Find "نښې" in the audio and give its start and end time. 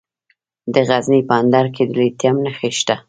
2.45-2.69